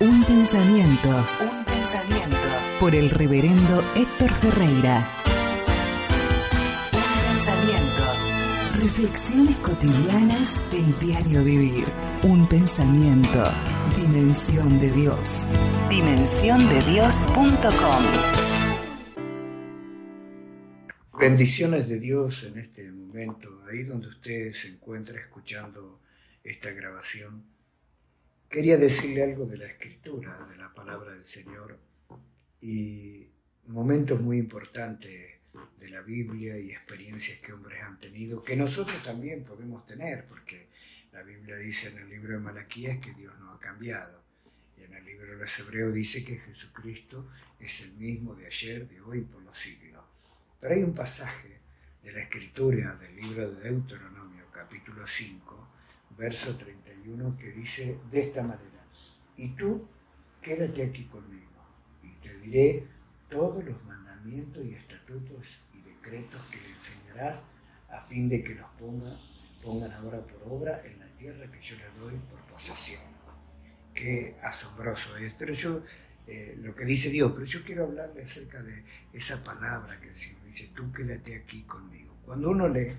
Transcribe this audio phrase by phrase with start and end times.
[0.00, 1.08] Un pensamiento.
[1.40, 2.36] Un pensamiento.
[2.78, 5.04] Por el reverendo Héctor Ferreira.
[6.92, 8.04] Un pensamiento.
[8.80, 11.86] Reflexiones cotidianas del diario vivir.
[12.22, 13.50] Un pensamiento.
[13.96, 15.48] Dimensión de Dios.
[15.90, 18.04] Dimensiondedios.com.
[21.18, 25.98] Bendiciones de Dios en este momento, ahí donde usted se encuentra escuchando
[26.44, 27.57] esta grabación.
[28.48, 31.78] Quería decirle algo de la escritura, de la palabra del Señor
[32.62, 33.30] y
[33.66, 35.38] momentos muy importantes
[35.78, 40.68] de la Biblia y experiencias que hombres han tenido, que nosotros también podemos tener, porque
[41.12, 44.22] la Biblia dice en el libro de Malaquías que Dios no ha cambiado.
[44.78, 48.88] Y en el libro de los Hebreos dice que Jesucristo es el mismo de ayer,
[48.88, 50.02] de hoy y por los siglos.
[50.58, 51.60] Pero hay un pasaje
[52.02, 55.68] de la escritura del libro de Deuteronomio, capítulo 5,
[56.16, 56.87] verso 31,
[57.38, 58.84] que dice de esta manera,
[59.36, 59.86] y tú
[60.42, 61.46] quédate aquí conmigo,
[62.02, 62.86] y te diré
[63.28, 67.42] todos los mandamientos y estatutos y decretos que le enseñarás
[67.90, 69.16] a fin de que los ponga,
[69.62, 73.02] pongan ahora por obra en la tierra que yo le doy por posesión.
[73.94, 75.32] Qué asombroso es.
[75.32, 75.82] Pero yo
[76.26, 80.16] eh, lo que dice Dios, pero yo quiero hablarle acerca de esa palabra que el
[80.16, 82.14] Señor dice, tú quédate aquí conmigo.
[82.24, 82.94] Cuando uno lee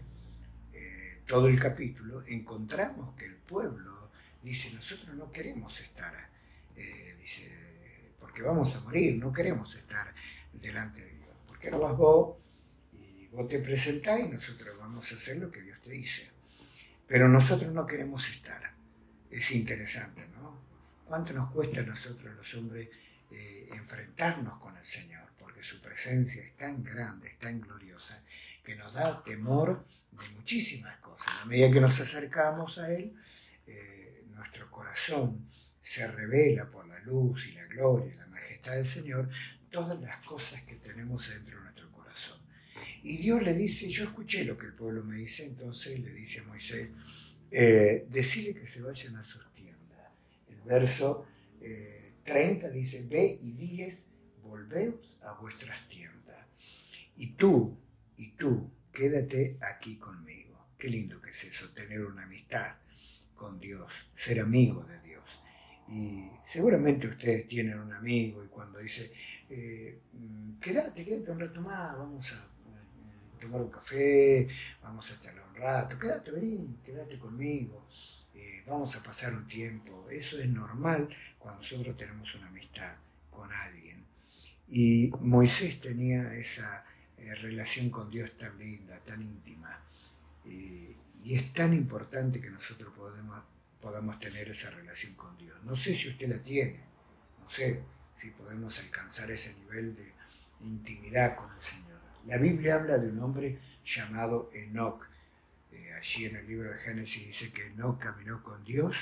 [0.73, 4.08] eh, todo el capítulo, encontramos que el pueblo
[4.43, 6.29] dice, nosotros no queremos estar,
[6.75, 7.49] eh, dice,
[8.19, 10.13] porque vamos a morir, no queremos estar
[10.53, 11.35] delante de Dios.
[11.47, 12.37] ¿Por qué no vas vos
[12.93, 16.29] y vos te presentás y nosotros vamos a hacer lo que Dios te dice?
[17.07, 18.73] Pero nosotros no queremos estar.
[19.31, 20.59] Es interesante, ¿no?
[21.05, 22.89] ¿Cuánto nos cuesta a nosotros los hombres
[23.31, 28.23] eh, enfrentarnos con el Señor, porque su presencia es tan grande, es tan gloriosa,
[28.63, 31.27] que nos da temor de muchísimas cosas.
[31.41, 33.13] A medida que nos acercamos a Él,
[33.67, 33.98] eh,
[34.39, 35.49] nuestro corazón
[35.81, 39.29] se revela por la luz y la gloria la majestad del Señor,
[39.69, 42.39] todas las cosas que tenemos dentro de nuestro corazón.
[43.03, 46.39] Y Dios le dice, yo escuché lo que el pueblo me dice, entonces le dice
[46.39, 46.89] a Moisés,
[47.51, 50.11] eh, decirle que se vayan a sus tiendas.
[50.49, 51.27] El verso...
[51.61, 51.99] Eh,
[52.29, 54.05] 30 dice, ve y diles,
[54.43, 56.45] volveos a vuestras tiendas.
[57.15, 57.75] Y tú,
[58.17, 60.67] y tú, quédate aquí conmigo.
[60.77, 62.75] Qué lindo que es eso, tener una amistad
[63.39, 65.23] con Dios, ser amigo de Dios.
[65.87, 69.11] Y seguramente ustedes tienen un amigo y cuando dice,
[69.49, 70.01] eh,
[70.59, 74.47] quédate, quédate un rato más, vamos a eh, tomar un café,
[74.83, 77.87] vamos a charlar un rato, quédate, vení, quédate conmigo,
[78.35, 80.07] eh, vamos a pasar un tiempo.
[80.11, 81.07] Eso es normal
[81.39, 82.95] cuando nosotros tenemos una amistad
[83.31, 84.05] con alguien.
[84.67, 86.85] Y Moisés tenía esa
[87.17, 89.81] eh, relación con Dios tan linda, tan íntima.
[90.45, 93.43] Y es tan importante que nosotros podamos,
[93.81, 95.57] podamos tener esa relación con Dios.
[95.63, 96.79] No sé si usted la tiene,
[97.39, 97.83] no sé
[98.17, 100.11] si podemos alcanzar ese nivel de
[100.61, 101.99] intimidad con el Señor.
[102.25, 105.05] La Biblia habla de un hombre llamado Enoch.
[105.71, 108.95] Eh, allí en el libro de Génesis dice que Enoch caminó con Dios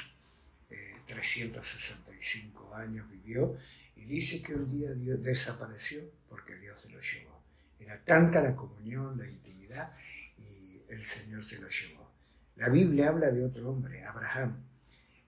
[1.08, 3.58] 365 años vivió
[3.96, 7.42] y dice que un día Dios desapareció porque Dios se lo llevó.
[7.80, 9.94] Era tanta la comunión, la intimidad
[10.90, 12.12] el Señor se lo llevó.
[12.56, 14.64] La Biblia habla de otro hombre, Abraham.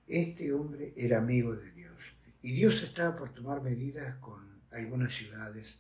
[0.08, 1.98] Este hombre era amigo de Dios
[2.42, 5.78] y Dios estaba por tomar medidas con algunas ciudades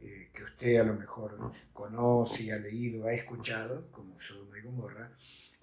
[0.00, 5.10] eh, que usted a lo mejor conoce, ha leído, ha escuchado, como Sodoma y Gomorra,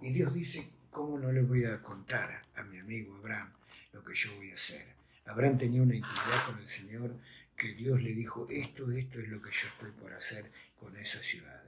[0.02, 3.52] y Dios dice, ¿cómo no le voy a contar a mi amigo Abraham
[3.96, 4.86] lo que yo voy a hacer.
[5.26, 7.16] Abraham tenía una intimidad con el Señor
[7.56, 11.20] que Dios le dijo, esto, esto es lo que yo estoy por hacer con esa
[11.20, 11.64] ciudad.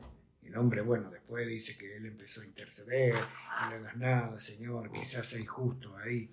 [0.47, 4.91] El hombre, bueno, después dice que él empezó a interceder, no le hagas nada, Señor,
[4.93, 6.31] quizás hay justo ahí.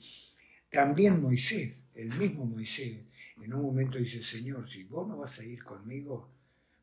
[0.70, 3.00] También Moisés, el mismo Moisés,
[3.42, 6.30] en un momento dice, Señor, si vos no vas a ir conmigo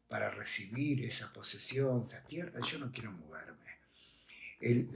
[0.09, 3.61] para recibir esa posesión, esa tierra, yo no quiero moverme.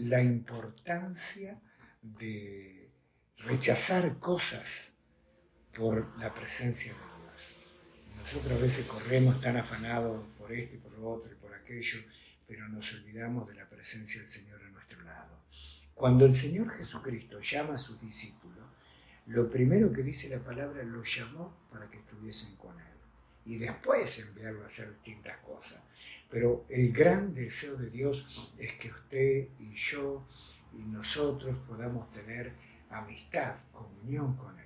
[0.09, 1.59] la importancia
[2.01, 2.89] de
[3.37, 4.67] rechazar cosas
[5.73, 8.17] por la presencia de Dios.
[8.17, 11.99] Nosotros a veces corremos tan afanados por esto y por lo otro y por aquello,
[12.47, 15.39] pero nos olvidamos de la presencia del Señor a nuestro lado.
[15.93, 18.65] Cuando el Señor Jesucristo llama a sus discípulos,
[19.27, 22.85] lo primero que dice la palabra, lo llamó para que estuviesen con Él.
[23.45, 25.79] Y después enviarlo a hacer distintas cosas.
[26.29, 30.27] Pero el gran deseo de Dios es que usted y yo
[30.77, 32.51] y nosotros podamos tener
[32.89, 34.65] amistad, comunión con Él,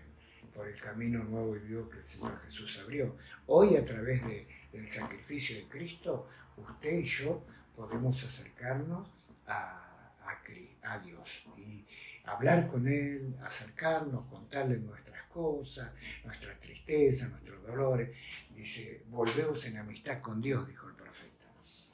[0.54, 3.16] por el camino nuevo y vivo que el Señor Jesús abrió.
[3.46, 6.28] Hoy a través de, del sacrificio de Cristo,
[6.58, 7.46] usted y yo
[7.80, 9.08] podemos acercarnos
[9.48, 11.86] a, a, a Dios y
[12.26, 15.90] hablar con Él, acercarnos, contarle nuestras cosas,
[16.26, 18.10] nuestras tristezas, nuestros dolores.
[18.54, 21.46] Dice, volvemos en amistad con Dios, dijo el profeta.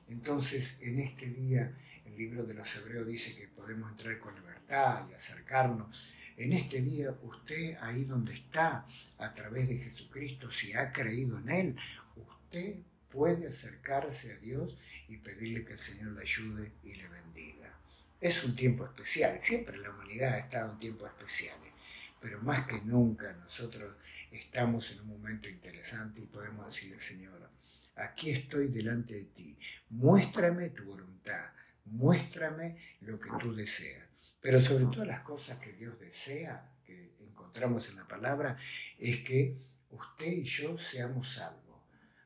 [0.10, 1.72] Entonces, en este día,
[2.04, 6.12] el libro de los Hebreos dice que podemos entrar con libertad y acercarnos.
[6.36, 8.88] En este día, usted ahí donde está,
[9.20, 11.76] a través de Jesucristo, si ha creído en Él,
[12.16, 12.80] usted
[13.16, 14.78] puede acercarse a Dios
[15.08, 17.74] y pedirle que el Señor le ayude y le bendiga.
[18.20, 21.72] Es un tiempo especial, siempre la humanidad ha estado en tiempos especiales,
[22.20, 23.96] pero más que nunca nosotros
[24.32, 27.50] estamos en un momento interesante y podemos decirle, Señor,
[27.96, 29.58] aquí estoy delante de ti,
[29.92, 31.52] muéstrame tu voluntad,
[31.86, 34.04] muéstrame lo que tú deseas.
[34.42, 38.58] Pero sobre todas las cosas que Dios desea, que encontramos en la palabra,
[39.00, 39.56] es que
[39.90, 41.65] usted y yo seamos salvos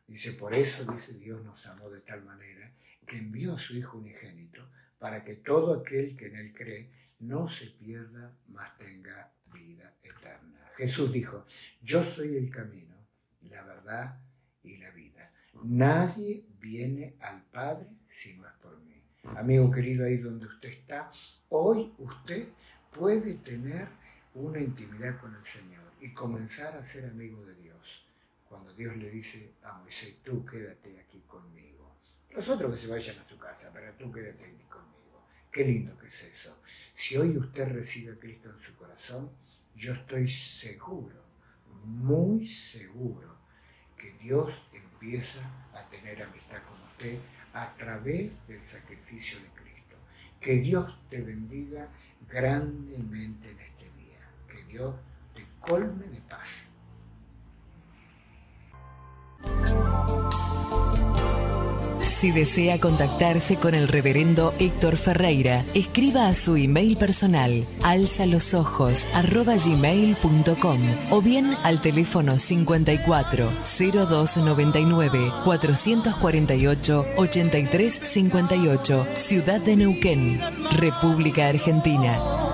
[0.09, 2.73] Dice, por eso, dice Dios nos amó de tal manera
[3.06, 4.67] que envió a su Hijo unigénito
[4.97, 6.89] para que todo aquel que en él cree
[7.19, 10.67] no se pierda, mas tenga vida eterna.
[10.77, 11.45] Jesús dijo,
[11.83, 12.95] yo soy el camino,
[13.41, 14.19] la verdad
[14.63, 15.31] y la vida.
[15.63, 19.03] Nadie viene al Padre si no es por mí.
[19.38, 21.11] Amigo querido, ahí donde usted está,
[21.50, 22.50] hoy usted
[22.91, 23.88] puede tener
[24.33, 28.08] una intimidad con el Señor y comenzar a ser amigo de Dios
[28.49, 31.95] cuando Dios le dice a Moisés, tú quédate aquí conmigo.
[32.31, 35.23] Los otros que se vayan a su casa, pero tú quédate aquí conmigo.
[35.51, 36.59] Qué lindo que es eso.
[36.95, 39.29] Si hoy usted recibe a Cristo en su corazón,
[39.75, 41.15] yo estoy seguro,
[41.83, 43.37] muy seguro,
[43.95, 45.41] que Dios empieza
[45.73, 47.19] a tener amistad con usted
[47.53, 49.95] a través del sacrificio de Cristo.
[50.39, 51.87] Que Dios te bendiga
[52.27, 54.19] grandemente en este día.
[54.47, 54.95] Que Dios
[55.35, 56.08] te colme
[62.19, 70.80] Si desea contactarse con el reverendo Héctor Ferreira, escriba a su email personal alzalosojos.gmail.com
[71.12, 82.48] o bien al teléfono 54 0299 448 8358, Ciudad de Neuquén, República Argentina.